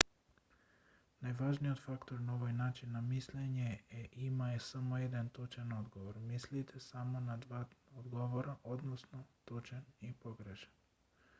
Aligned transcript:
најважниот 1.23 1.81
фактор 1.87 2.21
на 2.29 2.31
овој 2.37 2.53
начин 2.61 2.95
на 2.97 3.01
мислење 3.09 3.67
е 3.99 4.01
има 4.27 4.47
само 4.69 5.01
еден 5.09 5.29
точен 5.35 5.75
одговор 5.81 6.17
мислите 6.31 6.81
само 6.85 7.21
на 7.27 7.35
два 7.43 7.61
одговора 8.05 8.55
односно 8.77 9.21
точен 9.51 9.85
или 10.01 10.17
погрешен 10.25 10.75